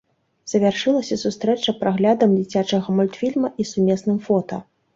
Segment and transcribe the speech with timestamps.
[0.53, 4.57] Завяршылася сустрэча праглядам дзіцячага мультфільма і сумесным фота.